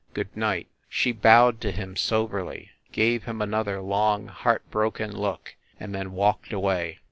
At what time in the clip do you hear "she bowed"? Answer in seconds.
0.89-1.61